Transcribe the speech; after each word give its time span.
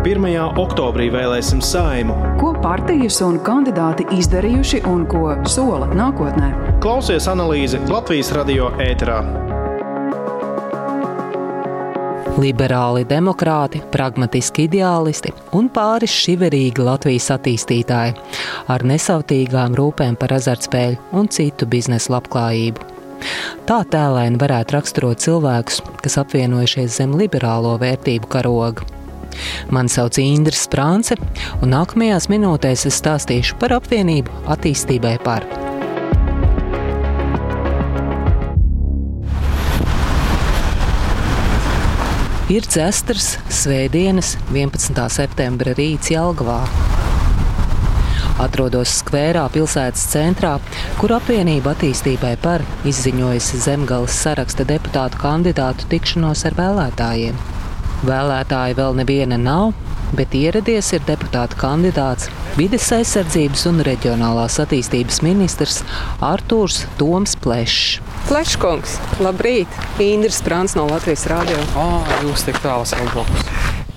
1. 0.00 0.56
oktobrī 0.56 1.10
vēlēsim 1.12 1.58
saimu. 1.60 2.14
Ko 2.40 2.54
partijas 2.64 3.18
un 3.20 3.34
kandidāti 3.44 4.06
izdarījuši 4.16 4.78
un 4.88 5.02
ko 5.04 5.34
sola 5.44 5.90
nākotnē? 5.92 6.46
Klausies 6.80 7.26
analīzi 7.28 7.76
Latvijas 7.90 8.30
radio 8.32 8.70
ēterā. 8.80 9.18
Liberāli 12.40 13.04
demokrāti, 13.04 13.82
pragmatiski 13.92 14.64
ideālisti 14.70 15.34
un 15.58 15.68
pāris 15.68 16.14
šiverīgi 16.16 16.80
Latvijas 16.86 17.28
attīstītāji 17.34 18.14
ar 18.72 18.84
nesautīgām 18.88 19.76
rūpēm 19.76 20.16
par 20.16 20.32
azartspēļu 20.38 21.20
un 21.20 21.28
citu 21.28 21.68
biznesa 21.68 22.14
labklājību. 22.14 22.88
Tā 23.68 23.82
tēlēni 23.92 24.40
varētu 24.40 24.78
raksturot 24.78 25.20
cilvēkus, 25.20 25.82
kas 26.00 26.16
apvienojušies 26.24 26.96
zem 27.02 27.12
liberālo 27.20 27.74
vērtību 27.84 28.32
karoga. 28.32 28.88
Mani 29.70 29.92
sauc 29.92 30.18
Indra 30.22 30.56
Sprānce, 30.56 31.18
un 31.60 31.74
nākamajās 31.74 32.30
minūtēs 32.32 32.86
es 32.90 33.00
stāstīšu 33.02 33.58
par 33.60 33.76
apvienību 33.80 34.46
attīstībai 34.50 35.18
par. 35.24 35.46
Ir 42.50 42.64
cestras, 42.66 43.36
svētdienas, 43.46 44.32
11. 44.50 45.04
septembra 45.14 45.70
rīts 45.78 46.10
Jelgavā. 46.10 46.64
Atrodos 48.42 48.96
skvērā 49.04 49.44
pilsētas 49.54 50.02
centrā, 50.10 50.56
kur 50.98 51.14
apvienība 51.14 51.76
attīstībai 51.76 52.32
par 52.42 52.64
izziņojusi 52.90 53.62
zemgales 53.68 54.18
saraksta 54.24 54.66
deputātu 54.66 55.22
kandidātu 55.22 55.86
tikšanos 55.94 56.42
ar 56.50 56.58
vēlētājiem. 56.58 57.38
Vēlētāji 58.00 58.78
vēl 58.78 58.94
neviena 58.96 59.36
nav, 59.36 59.74
bet 60.16 60.32
ieradies 60.32 60.88
ir 60.96 61.02
deputāta 61.04 61.58
kandidāts 61.60 62.30
vides 62.56 62.86
aizsardzības 62.96 63.66
un 63.68 63.82
reģionālās 63.84 64.56
attīstības 64.62 65.20
ministrs 65.26 65.82
Artūrs 66.24 66.86
Toms 67.00 67.36
Plešs. 67.44 68.00
Pleškungs, 68.30 68.96
labrīt! 69.20 69.76
Indras 70.00 70.40
Prāns 70.46 70.76
no 70.78 70.86
Latvijas 70.88 71.26
Rādio. 71.28 71.60
Oh, 71.76 72.08
jūs 72.24 72.46
tik 72.48 72.62
tālu 72.64 72.88
esat 72.88 73.04
blakus. 73.12 73.44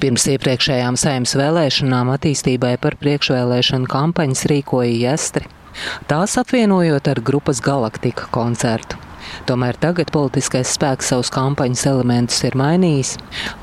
Pirms 0.04 0.28
iepriekšējām 0.34 1.00
saimnes 1.00 1.38
vēlēšanām 1.40 2.12
attīstībai 2.18 2.76
par 2.84 3.00
priekšvēlēšanu 3.00 3.88
kampaņas 3.92 4.44
rīkoja 4.52 5.00
Jestri. 5.00 5.48
Tās 6.12 6.36
apvienojot 6.42 7.08
ar 7.08 7.24
grupas 7.24 7.64
Galaktika 7.64 8.28
koncertu. 8.36 9.00
Tomēr 9.50 9.78
tagad 9.82 10.12
politiskais 10.14 10.74
spēks 10.76 11.12
savus 11.14 11.32
kampaņas 11.34 11.88
elementus 11.92 12.44
ir 12.48 12.58
mainījis. 12.60 13.16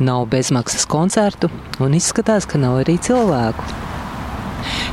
Nav 0.03 0.27
bezmaksas 0.33 0.87
koncertu 0.91 1.51
un 1.81 1.97
izskatās, 1.97 2.49
ka 2.49 2.61
nav 2.61 2.83
arī 2.83 2.99
cilvēku. 3.03 3.71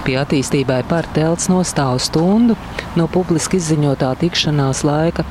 Pie 0.08 0.16
attīstībai 0.22 0.80
par 0.88 1.08
telts 1.16 1.50
nostāvu 1.52 2.00
stundu 2.00 2.56
no 2.96 3.10
publiski 3.12 3.60
izziņotā 3.60 4.14
tikšanās 4.22 4.86
laika, 4.88 5.28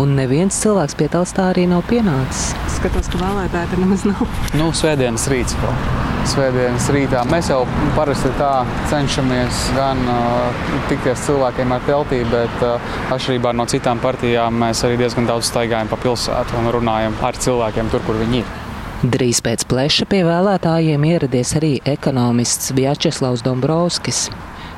un 0.00 0.16
neviens 0.18 0.62
cilvēks 0.64 0.96
pie 1.00 1.10
telts 1.12 1.36
tā 1.36 1.50
arī 1.52 1.68
nav 1.70 1.84
pienācis. 1.90 2.54
Skatos, 2.78 3.12
ka 3.12 3.20
vēlētāji 3.20 3.74
tur 3.74 3.84
nemaz 3.84 4.08
nav. 4.08 4.26
Nu, 4.56 4.72
svētdienas 4.72 5.28
rīts 5.32 5.60
vēl. 5.60 6.13
Svētdienas 6.24 6.86
rītā 6.88 7.20
mēs 7.28 7.50
jau 7.50 7.58
parasti 7.92 8.30
tā 8.38 8.62
cenšamies 8.88 9.58
gan 9.76 9.98
uh, 10.08 10.62
tikties 10.88 11.20
cilvēkiem 11.26 11.74
ar 11.76 11.84
teltī, 11.84 12.22
bet 12.30 12.64
uh, 12.64 12.94
atšķirībā 13.12 13.52
no 13.52 13.66
citām 13.68 14.00
partijām 14.00 14.56
mēs 14.62 14.80
arī 14.88 14.96
diezgan 15.02 15.28
daudz 15.28 15.50
staigājam 15.50 15.90
pa 15.92 15.98
pilsētu 16.00 16.56
un 16.62 16.70
runājam 16.78 17.18
ar 17.28 17.36
cilvēkiem 17.36 17.92
tur, 17.92 18.02
kur 18.08 18.16
viņi 18.22 18.40
ir. 18.40 18.56
Drīz 19.04 19.42
pēc 19.44 19.66
pleša 19.68 20.08
pie 20.08 20.22
vēlētājiem 20.24 21.04
ieradies 21.10 21.52
arī 21.60 21.74
ekonomists 21.92 22.72
Vjačeslavs 22.72 23.44
Dombrovskis. 23.44 24.30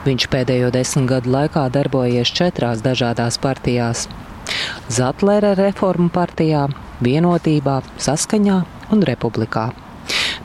Viņš 0.02 0.26
pēdējo 0.34 0.74
desmit 0.74 1.06
gadu 1.14 1.30
laikā 1.30 1.68
darbojies 1.78 2.34
četrās 2.34 2.82
dažādās 2.82 3.38
partijās- 3.38 4.08
Zatlera 4.98 5.54
reformu 5.54 6.10
partijā, 6.10 6.66
vienotībā, 6.98 7.82
saskaņā 8.02 8.62
un 8.90 9.02
republikā 9.06 9.70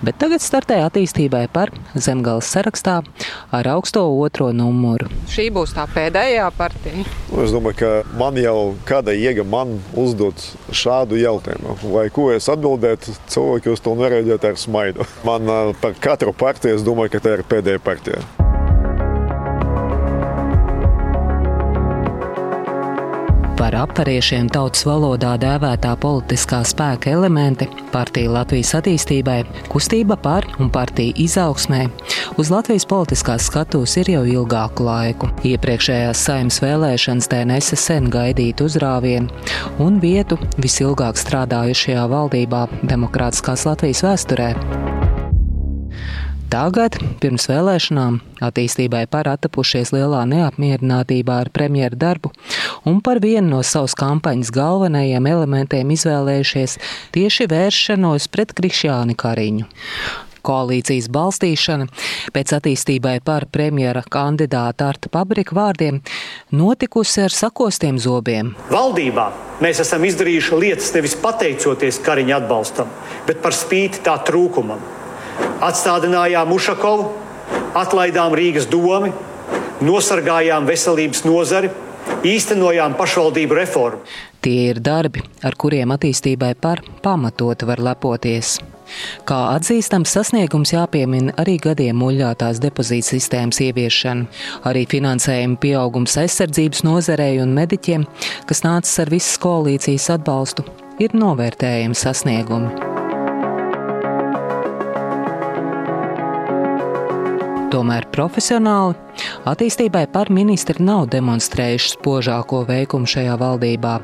bet 0.06 0.18
tagad 0.22 0.44
startē 0.44 0.82
attīstībai 0.86 1.46
par 1.54 1.72
zemgales 1.96 2.50
sarakstā 2.52 3.00
ar 3.54 3.70
augsto 3.74 4.04
otro 4.22 4.52
numuru. 4.56 5.10
Šī 5.32 5.50
būs 5.54 5.76
tā 5.78 5.88
pēdējā 5.92 6.50
partija. 6.58 7.06
Nu, 7.32 7.42
es 7.46 7.54
domāju, 7.56 7.80
ka 7.82 8.20
man 8.20 8.40
jau 8.42 8.74
kāda 8.88 9.16
iega 9.16 9.46
man 9.48 9.78
uzdot 9.98 10.44
šādu 10.74 11.20
jautājumu. 11.22 11.78
Vai 11.94 12.10
ko 12.14 12.30
es 12.36 12.50
atbildētu, 12.52 13.18
cilvēki 13.32 13.74
uz 13.74 13.84
to 13.84 13.96
nereaģētu 14.00 14.52
ar 14.52 14.62
smaidu. 14.62 15.10
Man 15.28 15.50
par 15.82 15.98
katru 16.02 16.36
partiju 16.36 16.78
es 16.80 16.86
domāju, 16.86 17.16
ka 17.16 17.26
tā 17.26 17.38
ir 17.38 17.48
pēdējā 17.48 17.84
partija. 17.84 18.41
Par 23.62 23.76
apvariešiem 23.78 24.48
tautas 24.50 24.82
valodā 24.90 25.36
dēvētā 25.38 25.92
politiskā 26.02 26.64
spēka 26.66 27.12
elementi- 27.14 27.68
partija 27.94 28.32
Latvijas 28.34 28.72
attīstībai, 28.80 29.44
kustība 29.70 30.18
par 30.18 30.48
un 30.58 30.72
partija 30.74 31.14
izaugsmē- 31.14 31.84
uz 32.42 32.50
Latvijas 32.50 32.88
politiskās 32.90 33.46
skatuves 33.46 33.98
ir 33.98 34.10
jau 34.10 34.24
ilgāku 34.26 34.82
laiku. 34.82 35.30
Iepriekšējās 35.46 36.24
saimnes 36.26 36.60
vēlēšanas 36.60 37.28
tē 37.30 37.46
nesa 37.46 37.76
sen 37.76 38.10
gaidīt 38.10 38.56
uzrāvienu 38.66 39.30
un 39.78 40.02
vietu 40.02 40.40
visilgāk 40.58 41.22
strādājušajā 41.22 42.10
valdībā 42.10 42.68
demokrātiskās 42.82 43.66
Latvijas 43.66 44.02
vēsturē. 44.02 44.56
Tagad, 46.52 46.98
pirms 47.24 47.46
vēlēšanām, 47.48 48.18
attīstībai 48.44 49.06
par 49.08 49.30
atapušies 49.32 49.94
lielā 49.96 50.26
neapmierinātībā 50.28 51.38
ar 51.46 51.50
premjeru 51.56 51.96
darbu 51.96 52.34
un 52.86 53.02
par 53.02 53.22
vienu 53.22 53.58
no 53.58 53.62
savas 53.66 53.96
kampaņas 54.00 54.52
galvenajiem 54.56 55.30
elementiem 55.36 55.94
izvēlējušies 55.98 56.78
tieši 57.16 57.48
vēršanos 57.52 58.28
pret 58.34 58.54
Krišjāni 58.58 59.18
Kariņu 59.18 59.70
koalīcijas 60.46 61.10
balstīšana 61.14 61.88
pēc 62.34 62.54
attīstībai 62.58 63.20
par 63.26 63.48
premjera 63.54 64.04
kandidāta 64.12 64.90
Arta 64.92 65.12
Pabrika 65.14 65.56
vārdiem 65.58 66.02
notikusi 66.58 67.26
ar 67.26 67.36
sakostiem 67.36 68.00
zobiem. 68.02 68.54
Valdībā 68.72 69.28
mēs 69.64 69.84
esam 69.84 70.06
izdarījuši 70.08 70.62
lietas 70.64 70.92
nevis 70.96 71.18
pateicoties 71.22 72.02
Kariņa 72.06 72.40
atbalstam, 72.42 72.90
bet 73.28 73.42
par 73.44 73.56
spīti 73.58 74.02
tā 74.06 74.18
trūkumam. 74.28 74.82
Atstādinājām 75.62 76.52
Ušakovu, 76.54 77.12
atlaidām 77.78 78.34
Rīgas 78.38 78.68
domu, 78.70 79.14
nosargājām 79.82 80.68
veselības 80.70 81.24
nozari, 81.26 81.70
īstenojām 82.28 82.96
pašvaldību 83.00 83.58
reformu. 83.58 84.04
Tie 84.42 84.72
ir 84.72 84.82
darbi, 84.82 85.22
ar 85.46 85.56
kuriem 85.58 85.94
attīstībai 85.94 86.54
par 86.62 86.82
pamatotu 87.02 87.68
var 87.70 87.82
lepoties. 87.82 88.60
Kā 89.26 89.38
atzīstams 89.56 90.12
sasniegums 90.18 90.74
jāpiemina 90.74 91.36
arī 91.40 91.56
gadiem 91.64 92.02
muļātās 92.02 92.60
depozīta 92.64 93.14
sistēmas 93.14 93.62
ieviešana, 93.64 94.28
arī 94.68 94.84
finansējuma 94.92 95.60
pieaugums 95.64 96.18
aizsardzības 96.20 96.84
nozarei 96.84 97.40
un 97.44 97.56
mediķiem, 97.56 98.06
kas 98.50 98.66
nācis 98.68 99.00
ar 99.06 99.14
visas 99.14 99.38
koalīcijas 99.42 100.10
atbalstu, 100.18 100.66
ir 101.00 101.16
novērtējami 101.16 101.98
sasniegumi. 101.98 102.90
Tomēr 107.72 108.10
profesionāli 108.12 109.00
attīstībai 109.50 110.06
par 110.14 110.32
ministri 110.34 110.84
nav 110.84 111.08
demonstrējuši 111.14 111.96
spožāko 111.96 112.64
veikumu 112.70 113.10
šajā 113.10 113.38
valdībā. 113.42 113.96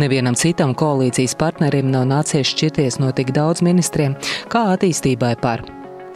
Nevienam 0.00 0.36
citam 0.38 0.74
koalīcijas 0.78 1.34
partnerim 1.38 1.90
nav 1.92 2.06
nācies 2.08 2.52
šķirties 2.52 3.00
no 3.02 3.10
tik 3.12 3.34
daudz 3.36 3.64
ministriem, 3.64 4.16
kā 4.52 4.68
attīstībai 4.74 5.34
par 5.42 5.64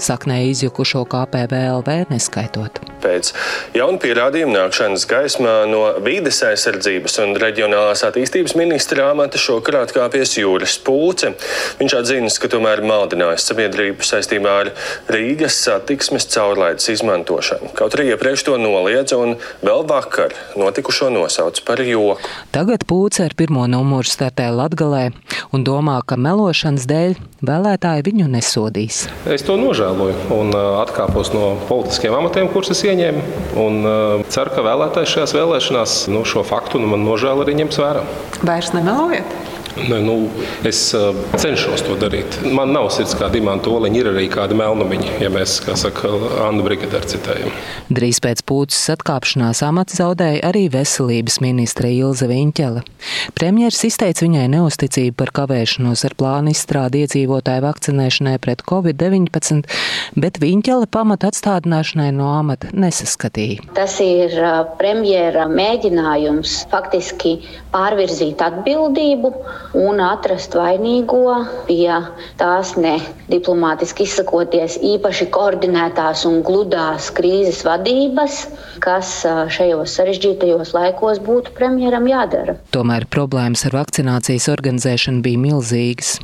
saknē 0.03 0.43
izjukušo 0.51 1.05
KPVLV 1.11 2.11
neskaitot. 2.13 2.81
Pēc 3.03 3.33
jaunu 3.75 3.99
pierādījumu 4.03 4.55
nākšanas 4.55 5.07
gaismā 5.11 5.55
no 5.71 5.83
vīdes 6.05 6.39
aizsardzības 6.47 7.19
un 7.25 7.35
reģionālās 7.43 8.05
attīstības 8.07 8.55
ministra 8.59 9.09
amata 9.11 9.41
šokar 9.43 9.81
atkāpies 9.83 10.37
Jūras 10.39 10.77
Pūce. 10.87 11.33
Viņš 11.81 11.97
atzīst, 11.99 12.39
ka 12.43 12.51
tomēr 12.53 12.85
maldinājis 12.87 13.49
sabiedrību 13.51 14.07
saistībā 14.07 14.55
ar 14.63 14.73
Rīgas 15.13 15.59
satiksmes 15.65 16.29
caurlaides 16.31 16.89
izmantošanu. 16.95 17.73
Kaut 17.79 17.97
arī 17.99 18.13
iepriekš 18.13 18.47
to 18.47 18.59
noliedza 18.61 19.19
un 19.19 19.37
vēl 19.65 19.87
vakar 19.91 20.37
notikušo 20.59 21.11
nosauc 21.15 21.63
par 21.67 21.83
joku. 21.83 22.21
Tagad 22.55 22.87
Pūce 22.89 23.27
ar 23.27 23.37
pirmo 23.39 23.67
numuru 23.71 24.09
startē 24.09 24.51
Latgalē 24.55 25.11
un 25.53 25.67
domā, 25.67 25.99
ka 26.07 26.19
melošanas 26.21 26.87
dēļ 26.91 27.19
vēlētāji 27.47 28.07
viņu 28.07 28.29
nesodīs. 28.33 29.05
Es 29.31 29.45
to 29.47 29.57
nožēloju 29.61 30.29
un 30.37 30.53
atkāpos 30.57 31.33
no 31.35 31.55
politiskiem 31.69 32.15
amatiem, 32.19 32.51
kurus 32.55 32.73
es 32.75 32.83
ieņēmu. 32.87 33.25
Un, 33.63 33.81
ceru, 34.33 34.55
ka 34.55 34.67
vēlētājs 34.67 35.17
šajās 35.17 35.37
vēlēšanās 35.39 35.97
nu, 36.15 36.25
šo 36.29 36.45
faktu 36.47 36.83
nu, 36.83 36.91
man 36.95 37.05
nožēlu 37.07 37.47
arī 37.47 37.59
ņems 37.63 37.83
vērā. 37.83 38.07
Vairs 38.47 38.73
nemelojat? 38.77 39.52
Ne, 39.77 40.01
nu, 40.05 40.29
es 40.69 40.81
uh, 40.93 41.17
cenšos 41.41 41.81
to 41.87 41.97
darīt. 41.97 42.37
Man 42.53 42.75
nav 42.77 42.91
sirds 42.93 43.15
kā 43.17 43.31
dimanta 43.33 43.71
oliņa, 43.73 44.01
ir 44.03 44.11
arī 44.11 44.27
kāda 44.33 44.57
melnumiņa, 44.59 45.15
ja 45.23 45.31
mēs, 45.33 45.57
kā 45.65 45.77
saka, 45.81 46.11
Annu 46.45 46.67
Brigadēru 46.67 47.09
citējam. 47.09 47.55
Drīz 47.93 48.21
pēc 48.25 48.43
pūces 48.49 48.93
atkāpšanās 48.93 49.63
amats 49.65 49.97
zaudēja 49.97 50.43
arī 50.51 50.67
veselības 50.73 51.39
ministre 51.45 51.89
Ilze 51.95 52.29
Viņķele. 52.29 52.85
Premjeras 53.39 53.81
izteica 53.89 54.27
viņai 54.27 54.45
neusticību 54.53 55.17
par 55.23 55.33
kavēšanos 55.41 56.05
ar 56.09 56.17
plānu 56.21 56.53
izstrādi 56.53 57.07
iedzīvotāju 57.07 57.65
vakcinēšanai 57.65 58.37
pret 58.45 58.65
covid-19, 58.69 59.65
bet 60.21 60.41
Viņķele 60.43 60.91
pamata 60.93 61.33
atstādināšanai 61.33 62.11
no 62.17 62.29
amata 62.37 62.69
nesaskatīja. 62.77 63.73
Tas 63.77 63.97
ir 64.05 64.37
premjera 64.77 65.49
mēģinājums 65.49 66.63
faktiski 66.73 67.39
pārvirzīt 67.73 68.43
atbildību 68.45 69.33
un 69.79 70.01
atrast 70.05 70.55
vainīgo 70.57 71.37
pie 71.69 71.89
tās 72.41 72.75
ne 72.77 72.97
diplomātiski 73.33 74.07
izsakoties 74.07 74.79
īpaši 74.85 75.29
koordinētās 75.33 76.25
un 76.29 76.41
gludās 76.47 77.11
krīzes 77.17 77.63
vadības, 77.67 78.43
kas 78.85 79.15
šajos 79.57 79.97
sarežģītajos 79.99 80.75
laikos 80.77 81.23
būtu 81.25 81.55
premjeram 81.57 82.09
jādara. 82.11 82.57
Tomēr 82.75 83.09
problēmas 83.11 83.65
ar 83.69 83.79
vakcinācijas 83.83 84.51
organizēšanu 84.53 85.25
bija 85.25 85.45
milzīgas. 85.47 86.19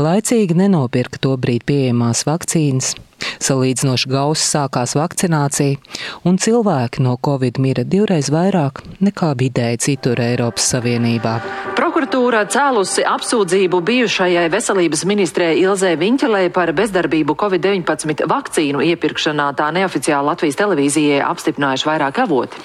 Laicīgi 0.00 0.56
nenopirka 0.56 1.20
to 1.22 1.36
brīdi 1.40 1.68
pieejamās 1.70 2.24
vakcīnas, 2.26 2.94
Salīdzinoši 3.40 4.10
gausi 4.10 4.46
sākās 4.46 4.96
vakcinācija, 4.98 5.78
un 6.24 6.38
cilvēki 6.40 7.04
no 7.04 7.16
covid 7.20 7.60
mira 7.62 7.84
divreiz 7.84 8.30
vairāk 8.32 8.82
nekā 9.00 9.32
vidēji 9.40 9.80
citur 9.86 10.20
Eiropas 10.22 10.70
Savienībā. 10.74 11.38
Prokuratūra 11.80 12.42
cēlusi 12.50 13.04
apsūdzību 13.08 13.80
bijušajai 13.86 14.46
veselības 14.52 15.04
ministrē 15.08 15.50
Ilzē 15.58 15.94
Viņķelē 16.00 16.42
par 16.54 16.72
bezdarbību 16.76 17.34
Covid-19 17.40 18.26
vakcīnu 18.30 18.82
iepirkšanā. 18.92 19.48
Tā 19.58 19.70
neoficiāli 19.74 20.28
Latvijas 20.28 20.58
televīzijai 20.60 21.22
apstiprinājuši 21.24 21.88
vairāk 21.88 22.20
avoti. 22.24 22.60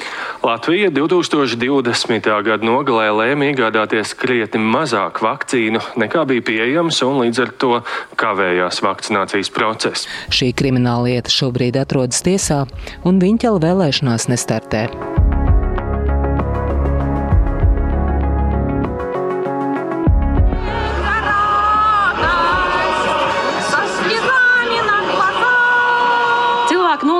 Latvija 0.46 0.92
2020. 0.94 2.30
gada 2.46 2.68
nogalē 2.68 3.08
lēma 3.16 3.50
iegādāties 3.50 4.13
krietni 4.19 4.62
mazāk 4.62 5.22
vakcīnu 5.24 5.81
nekā 6.01 6.25
bija 6.30 6.46
pieejams, 6.51 7.01
un 7.08 7.24
līdz 7.24 7.44
ar 7.46 7.54
to 7.62 7.72
kavējās 8.19 8.84
vakcinācijas 8.86 9.51
process. 9.56 10.10
Šī 10.30 10.45
krimināla 10.54 11.10
lieta 11.10 11.34
šobrīd 11.34 11.80
atrodas 11.82 12.22
tiesā, 12.26 12.66
un 13.08 13.22
Viņķela 13.24 13.64
vēlēšanās 13.66 14.30
nestartē. 14.30 14.90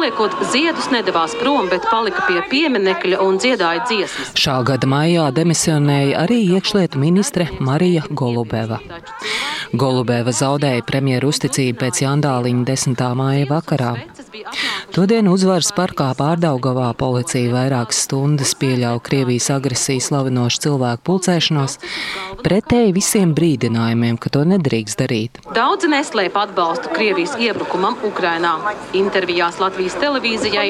noliekot 0.06 0.32
ziedus, 0.52 0.90
nedavās 0.92 1.34
prom, 1.40 1.68
bet 1.70 1.86
palika 1.92 2.24
pie 2.28 2.42
pieminekļa 2.50 3.20
un 3.26 3.40
dziedāja 3.42 3.84
dziesmas. 3.90 4.34
Šā 4.38 4.60
gada 4.68 4.88
maijā 4.88 5.28
demisionēja 5.34 6.22
arī 6.26 6.42
iekšlietu 6.56 7.00
ministre 7.02 7.48
Marija 7.60 8.06
Golubeva. 8.10 8.80
Golubeva 9.74 10.34
zaudēja 10.36 10.84
premjeru 10.86 11.32
uzticību 11.34 11.80
pēc 11.82 12.04
Jandāliņa 12.04 12.66
10. 12.70 13.06
māja 13.18 13.50
vakarā. 13.50 13.94
Todien 14.96 15.28
uzvaras 15.28 15.74
parkā 15.76 16.06
pārdaugavā 16.16 16.86
policija 16.96 17.52
vairākas 17.52 17.98
stundas 18.06 18.54
pieļauj 18.56 19.02
Krievijas 19.04 19.50
agresiju 19.52 20.00
slavinošu 20.00 20.62
cilvēku 20.64 21.04
pulcēšanos, 21.10 21.74
pretēji 22.40 22.94
visiem 22.96 23.34
brīdinājumiem, 23.36 24.16
ka 24.16 24.32
to 24.32 24.46
nedrīkst 24.48 25.02
darīt. 25.02 25.42
Daudzi 25.58 25.90
neslēp 25.92 26.38
atbalstu 26.40 26.94
Krievijas 26.96 27.34
iebrukumam 27.44 27.98
Ukrainā. 28.08 28.54
Intervijās 28.96 29.60
Latvijas 29.60 29.98
televīzijai 30.00 30.70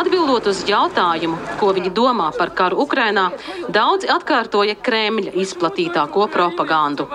atbildot 0.00 0.48
uz 0.54 0.64
jautājumu, 0.64 1.36
ko 1.60 1.74
viņi 1.76 1.92
domā 2.00 2.30
par 2.38 2.54
karu 2.56 2.80
Ukrainā, 2.86 3.26
daudzi 3.68 4.08
atkārtoja 4.16 4.78
Kremļa 4.80 5.36
izplatītāko 5.44 6.30
propagandu. 6.32 7.10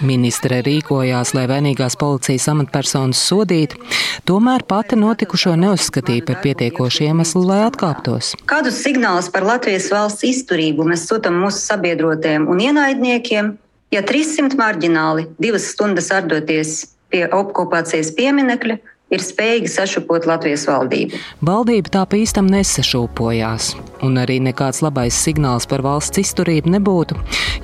Ministre 0.00 0.64
rīkojās, 0.72 1.36
lai 1.36 1.46
vainīgās 1.52 2.00
policijas 2.00 2.48
amatpersonas 2.56 3.25
sodītu, 3.26 3.80
tomēr 4.28 4.64
pati 4.68 4.98
notikušo 4.98 5.54
neuzskatīja 5.60 6.24
par 6.28 6.40
pietiekošu 6.44 7.06
iemeslu, 7.08 7.44
lai 7.50 7.60
atkāptos. 7.66 8.34
Kādus 8.50 8.80
signālus 8.84 9.30
par 9.32 9.46
Latvijas 9.46 9.90
valsts 9.92 10.26
izturību 10.26 10.86
mēs 10.88 11.06
sūtām 11.10 11.38
mūsu 11.44 11.62
sabiedrotiem 11.66 12.48
un 12.50 12.62
ienaidniekiem, 12.64 13.54
ja 13.94 14.02
300 14.06 14.58
marģināli 14.58 15.28
divas 15.42 15.70
stundas 15.72 16.12
ardoties 16.14 16.84
pie 17.12 17.26
okupācijas 17.32 18.10
pieminekļa 18.16 18.78
ir 19.12 19.22
spējīgi 19.22 19.70
sašupot 19.70 20.26
Latvijas 20.26 20.66
valdību. 20.68 21.20
Valdība 21.46 21.92
tā 21.98 22.04
pīstam 22.10 22.48
nesašūpojās, 22.50 23.72
un 24.06 24.18
arī 24.22 24.40
nekāds 24.42 24.82
labais 24.84 25.16
signāls 25.26 25.68
par 25.70 25.84
valsts 25.86 26.22
izturību 26.22 26.74
nebūtu, 26.76 27.18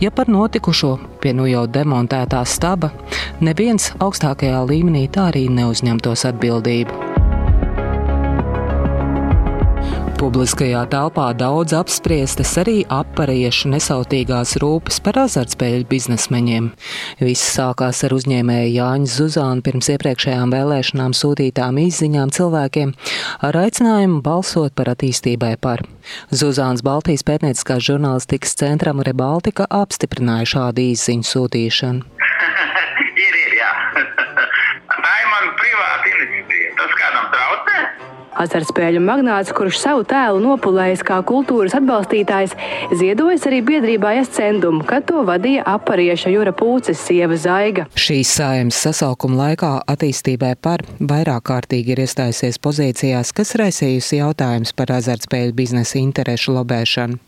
ja 0.04 0.12
par 0.14 0.30
notikušo 0.30 0.96
pie 1.22 1.34
nu 1.36 1.48
jau 1.50 1.66
demontētā 1.66 2.44
staba 2.46 2.92
neviens 3.42 3.90
augstākajā 4.02 4.62
līmenī 4.70 5.08
tā 5.12 5.30
arī 5.32 5.48
neuzņemtos 5.50 6.28
atbildību. 6.30 7.01
Publiskajā 10.22 10.84
telpā 10.86 11.32
daudz 11.34 11.72
apspriestas 11.74 12.52
arī 12.60 12.84
apariešu 12.94 13.72
nesautīgās 13.72 14.52
rūpes 14.62 15.00
par 15.02 15.16
azartspēļu 15.24 15.88
biznesmeņiem. 15.90 16.68
Viss 17.18 17.48
sākās 17.56 18.04
ar 18.06 18.14
uzņēmēju 18.14 18.70
Jāņu 18.76 19.10
Zuzānu 19.16 19.66
pirms 19.66 19.90
iepriekšējām 19.96 20.54
vēlēšanām 20.54 21.16
sūtītām 21.18 21.82
izziņām 21.88 22.30
cilvēkiem 22.38 22.94
ar 23.50 23.58
aicinājumu 23.64 24.22
balsot 24.22 24.78
par 24.78 24.92
attīstībai 24.94 25.56
par. 25.58 25.82
Zuzāns 26.30 26.86
Baltijas 26.86 27.26
pētnieciskās 27.26 27.82
žurnālistikas 27.90 28.54
centram 28.62 29.02
Rebaltika 29.02 29.66
apstiprināja 29.82 30.52
šādu 30.54 30.86
izziņu 30.94 31.32
sūtīšanu. 31.34 32.21
Azartspēļu 38.42 39.02
magnāts, 39.04 39.52
kurš 39.54 39.78
savu 39.82 40.04
tēlu 40.08 40.40
nopulējis 40.42 41.04
kā 41.06 41.20
kultūras 41.26 41.76
atbalstītājs, 41.78 42.56
ziedojas 42.98 43.46
arī 43.50 43.62
biedrībā 43.66 44.14
Escendum, 44.20 44.82
kad 44.86 45.06
to 45.08 45.22
vadīja 45.28 45.64
aparieša 45.74 46.32
Jura 46.32 46.54
Pūces 46.56 47.00
sieva 47.00 47.38
Zaiga. 47.38 47.86
Šīs 47.98 48.34
saimas 48.38 48.80
sasaukuma 48.82 49.38
laikā 49.46 49.72
attīstībai 49.94 50.54
par 50.62 50.84
vairāk 50.98 51.46
kārtīgi 51.50 51.94
ir 51.94 52.04
iestājusies 52.06 52.58
pozīcijās, 52.62 53.34
kas 53.36 53.54
raisījusi 53.60 54.20
jautājums 54.22 54.74
par 54.76 54.94
azartspēļu 54.98 55.54
biznesa 55.58 56.00
interešu 56.02 56.56
lobēšanu. 56.58 57.20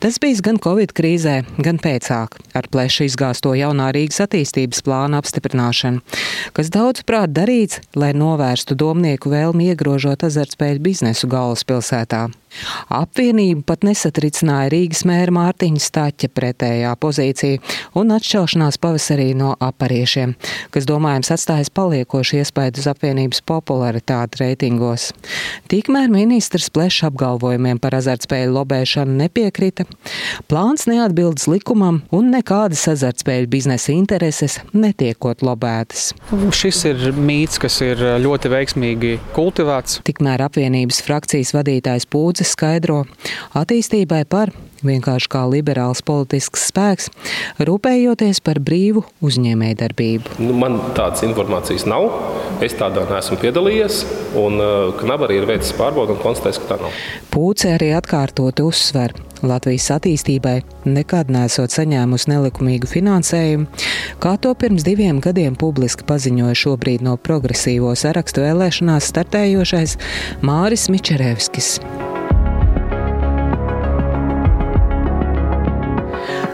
Tas 0.00 0.18
bijis 0.18 0.40
gan 0.42 0.58
Covid 0.62 0.92
krīzē, 0.96 1.40
gan 1.62 1.78
pēcāk, 1.82 2.38
ar 2.56 2.68
plešu 2.72 3.06
izgāsto 3.06 3.52
jaunā 3.54 3.90
Rīgas 3.94 4.22
attīstības 4.24 4.82
plāna 4.86 5.20
apstiprināšanu, 5.20 6.00
kas 6.56 6.72
daudzprāt 6.74 7.34
darīts, 7.36 7.80
lai 7.94 8.10
novērstu 8.16 8.74
domnieku 8.78 9.30
vēlmi 9.32 9.70
iegrožot 9.70 10.24
azartspēļu 10.26 10.59
biznesu 10.82 11.30
galvaspilsētā. 11.30 12.28
Apvienību 12.90 13.62
pat 13.62 13.84
nesatricināja 13.86 14.72
Rīgas 14.72 15.04
mēra 15.06 15.30
Mārtiņa 15.36 15.82
Staķa 15.84 16.30
pretējā 16.34 16.90
pozīcija 16.98 17.60
un 17.98 18.10
atšķelšanās 18.16 18.80
pavasarī 18.82 19.28
no 19.38 19.52
apariešiem, 19.62 20.34
kas 20.74 20.88
domājams 20.88 21.30
atstājas 21.36 21.70
paliekoši 21.74 22.40
iespēju 22.40 22.82
uz 22.82 22.88
apvienības 22.90 23.42
popularitāti 23.46 24.42
reitingos. 24.42 25.10
Tikmēr 25.70 26.10
ministrs 26.10 26.66
plešs 26.74 27.06
apgalvojumiem 27.10 27.78
par 27.82 27.94
azartspēļu 28.00 28.56
lobēšanu 28.58 29.14
nepiekrita. 29.22 29.86
Plāns 30.50 30.88
neatbildes 30.90 31.46
likumam 31.50 32.02
un 32.10 32.32
nekādas 32.34 32.82
azartspēļu 32.96 33.50
biznesa 33.54 33.94
intereses 33.94 34.58
netiekot 34.74 35.46
lobētas. 35.46 36.10
Šis 36.56 36.82
ir 36.90 37.06
mīts, 37.14 37.62
kas 37.62 37.78
ir 37.86 38.02
ļoti 38.26 38.50
veiksmīgi 38.50 39.14
kultivēts. 39.38 40.00
Tikmēr 40.10 40.39
apvienības 40.46 41.02
frakcijas 41.06 41.54
vadītājs 41.56 42.08
Kunze 42.10 42.44
skaidro 42.46 43.04
attīstībai 43.58 44.24
par 44.30 44.52
vienkārši 44.86 45.28
kā 45.32 45.44
liberāls 45.50 46.02
politisks 46.06 46.66
spēks, 46.70 47.10
rūpējoties 47.60 48.40
par 48.44 48.60
brīvu 48.64 49.04
uzņēmējdarbību. 49.24 50.38
Nu, 50.40 50.54
man 50.56 50.78
tādas 50.96 51.24
informācijas 51.26 51.86
nav. 51.90 52.08
Es 52.64 52.76
tādā 52.76 53.06
neesmu 53.08 53.38
piedalījies, 53.40 54.02
un 54.40 54.60
uh, 54.60 54.92
Knaba 55.00 55.28
arī 55.28 55.40
ir 55.40 55.48
veicis 55.48 55.72
pārbaudi 55.78 56.16
un 56.16 56.22
konstatējis, 56.24 56.60
ka 56.62 56.74
tā 56.74 56.80
nav. 56.82 57.02
Pūce 57.32 57.74
arī 57.76 57.92
atkārtot 57.96 58.60
uzsver. 58.64 59.16
Latvijas 59.42 59.88
attīstībai 59.96 60.60
nekad 60.88 61.30
nesot 61.32 61.72
saņēmusi 61.72 62.30
nelikumīgu 62.32 62.90
finansējumu, 62.90 63.66
kā 64.20 64.34
to 64.42 64.52
pirms 64.58 64.84
diviem 64.86 65.22
gadiem 65.24 65.56
publiski 65.60 66.06
paziņoja 66.08 66.58
šobrīd 66.64 67.04
no 67.06 67.16
progresīvo 67.16 67.94
sarakstu 67.96 68.44
vēlēšanās 68.44 69.10
startējošais 69.14 69.98
Māris 70.44 70.88
Mičerevskis. 70.92 71.78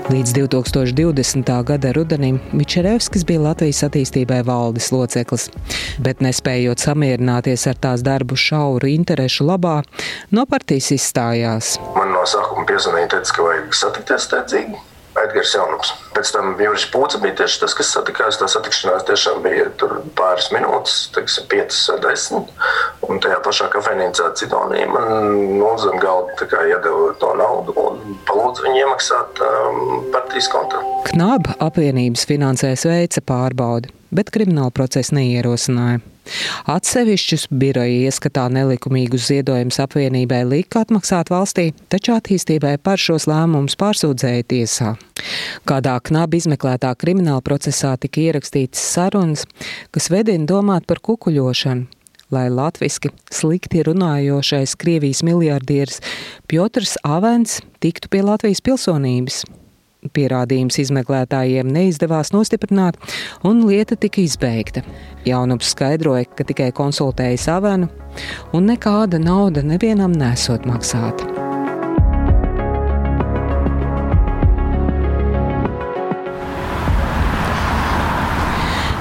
Līdz 0.07 0.37
2020. 0.37 1.65
gada 1.67 1.91
rudenim 1.93 2.37
Mičerevskis 2.55 3.25
bija 3.27 3.41
Latvijas 3.43 3.83
attīstībai 3.89 4.39
valdes 4.47 4.93
loceklis, 4.95 5.49
bet 5.99 6.23
nespējot 6.23 6.79
samierināties 6.79 7.67
ar 7.67 7.81
tās 7.83 8.05
darbu 8.07 8.39
šauru 8.39 8.87
interešu 8.87 9.49
labā, 9.49 9.81
no 10.31 10.47
partijas 10.47 10.93
izstājās. 10.95 11.73
Man 11.97 12.06
sākuma 12.31 12.67
piezvanīja, 12.69 13.15
teica, 13.17 13.39
ka 13.39 13.49
vajag 13.49 13.81
satikties 13.85 14.29
steidzīgi. 14.29 14.85
Edgars 15.17 15.55
Jaunums. 15.55 15.93
Pēc 16.13 16.31
tam 16.35 16.55
Juris 16.61 16.85
Pūce 16.93 17.19
bija 17.23 17.37
tieši 17.41 17.61
tas, 17.63 17.75
kas 17.77 17.93
satikās. 17.95 18.39
Tā 18.41 18.49
satikšanās 18.51 19.07
tiešām 19.09 19.43
bija 19.45 19.69
pāris 20.19 20.51
minūtes, 20.53 20.97
teiksim, 21.15 21.47
piecas 21.53 21.79
vai 21.93 21.99
desmit. 22.05 22.51
Un 23.07 23.21
tajā 23.25 23.39
pašā 23.45 23.69
kafejnīcā 23.73 24.31
Cidonija 24.39 24.89
man 24.93 25.09
nu, 25.57 25.71
zem 25.81 25.99
galda 26.03 26.49
iedeva 26.67 27.13
to 27.21 27.33
naudu 27.39 27.77
un 27.81 28.19
palūdza 28.29 28.67
viņu 28.67 28.83
iemaksāt 28.83 29.43
um, 29.47 29.85
partijas 30.15 30.51
kontā. 30.53 30.83
Knāba 31.09 31.57
apvienības 31.69 32.27
finansēs 32.29 32.87
veica 32.89 33.25
pārbaudi, 33.33 33.93
bet 34.15 34.31
krimināla 34.35 34.73
procesa 34.75 35.17
neierosināja. 35.17 36.03
Atsevišķus 36.67 37.47
biroja 37.55 38.09
ieskatā 38.09 38.47
nelikumīgus 38.51 39.29
ziedojumus 39.31 39.79
apvienībai 39.85 40.43
lika 40.49 40.83
atmaksāt 40.83 41.31
valstī, 41.31 41.69
taču 41.93 42.17
attīstībai 42.17 42.77
par 42.83 42.99
šos 42.99 43.29
lēmumus 43.31 43.79
pārsūdzēja 43.79 44.47
tiesā. 44.51 44.95
Kādā 45.69 45.97
knabi 46.09 46.41
izmeklētā 46.43 46.93
krimināla 46.99 47.45
procesā 47.47 47.95
tika 48.01 48.25
ierakstītas 48.25 48.83
sarunas, 48.95 49.47
kas 49.95 50.11
vedina 50.11 50.49
domāt 50.51 50.89
par 50.91 51.03
kukuļošanu, 51.07 51.87
lai 52.35 52.49
latviski 52.51 53.13
slikti 53.31 53.85
runājošais 53.87 54.75
Krievijas 54.83 55.23
miljardieris 55.27 56.03
Piotrs 56.51 56.97
Avens 57.07 57.61
tiktu 57.83 58.11
pie 58.11 58.25
Latvijas 58.27 58.65
pilsonības. 58.67 59.45
Pierādījums 60.13 60.79
izmeklētājiem 60.83 61.71
neizdevās 61.73 62.33
nostiprināt, 62.35 62.99
un 63.47 63.65
lieta 63.69 63.97
tika 63.97 64.23
izbeigta. 64.25 64.85
Jaunups 65.27 65.73
skaidroja, 65.75 66.29
ka 66.37 66.47
tikai 66.47 66.71
konsultēja 66.77 67.41
Savenu, 67.41 67.91
un 68.53 68.71
nekāda 68.71 69.23
nauda 69.23 69.65
nevienam 69.67 70.15
nesot 70.17 70.69
maksāta. 70.69 71.46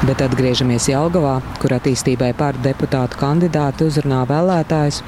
Bet 0.05 0.21
atgriežamies 0.21 0.85
Jelgavā, 0.91 1.39
kur 1.57 1.73
attīstībai 1.73 2.29
par 2.37 2.57
deputātu 2.61 3.17
kandidātu 3.17 3.87
uzrunā 3.89 4.21
vēlētājs 4.29 5.01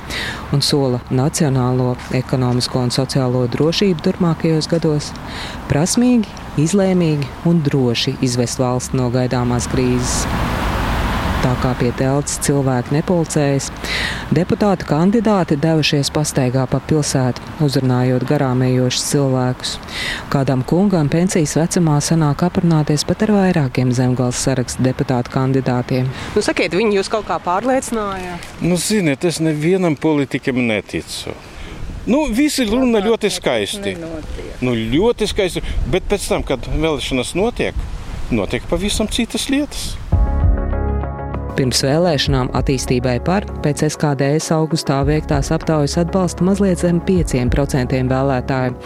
un 0.55 0.63
sola 0.65 1.03
nacionālo, 1.13 1.91
ekonomisko 2.17 2.81
un 2.87 2.93
sociālo 2.95 3.43
drošību 3.53 4.07
turpmākajos 4.07 4.71
gados, 4.73 5.13
prasmīgi, 5.69 6.33
izlēmīgi 6.65 7.29
un 7.45 7.61
droši 7.67 8.17
izvest 8.25 8.63
valsts 8.63 8.97
no 8.97 9.11
gaidāmās 9.13 9.69
krīzes 9.69 10.56
tā 11.47 11.53
kā 11.63 11.69
pie 11.79 11.89
telts 11.95 12.37
cilvēki 12.43 12.97
nepulcējas. 12.97 13.69
Deputāti 14.35 14.87
kandidāti 14.89 15.55
devušies 15.63 16.09
pastaigā 16.11 16.65
pa 16.67 16.81
pilsētu, 16.89 17.43
uzrunājot 17.63 18.25
garām 18.27 18.63
ejošus 18.65 19.05
cilvēkus. 19.13 19.75
Kādam 20.33 20.65
kungam 20.67 21.07
pensijas 21.11 21.55
vecumā 21.59 22.01
sanāk 22.03 22.43
aprunāties 22.49 23.05
pat 23.07 23.23
ar 23.27 23.35
vairākiem 23.37 23.93
zemgals 23.95 24.41
sarakstu 24.43 24.83
deputātu 24.89 25.31
kandidātiem. 25.37 26.09
Nu, 26.35 26.43
sakiet, 26.43 26.75
viņi 26.75 26.99
jūs 26.99 27.11
kaut 27.13 27.29
kā 27.29 27.39
pārliecināja? 27.43 28.41
Nu, 28.59 28.79
ziniet, 28.81 29.23
es 29.27 29.39
nevienam 29.43 29.95
politikam 29.95 30.59
neticu. 30.67 31.35
Nu, 32.07 32.25
visi 32.31 32.67
runā 32.67 32.99
ļoti 33.03 33.31
skaisti. 33.35 33.95
Nu, 34.63 34.75
ļoti 34.75 35.27
skaisti. 35.31 35.63
Bet 35.91 36.07
pēc 36.11 36.27
tam, 36.31 36.43
kad 36.47 36.67
vēlēšanas 36.75 37.33
notiek, 37.39 37.79
notiek 38.35 38.67
pavisam 38.67 39.07
citas 39.11 39.47
lietas. 39.51 39.93
Pirms 41.57 41.79
vēlēšanām 41.81 42.51
attīstībai 42.57 43.15
par 43.25 43.47
pēc 43.63 43.81
SKDS 43.87 44.51
augustā 44.53 44.99
veiktās 45.07 45.49
aptaujas 45.55 45.97
atbalsta 46.03 46.45
mazliet 46.45 46.83
zem 46.83 47.01
5% 47.07 47.97
vēlētāju. 48.11 48.77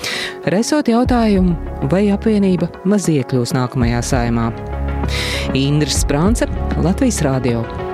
Resot 0.55 0.87
jautājumu, 0.93 1.57
vai 1.91 2.05
apvienība 2.15 2.71
maz 2.87 3.11
iekļūs 3.11 3.55
nākamajā 3.59 4.01
saimā. 4.13 4.49
Indra 5.57 5.91
Sprānce, 5.91 6.47
Latvijas 6.79 7.19
Rādio. 7.27 7.90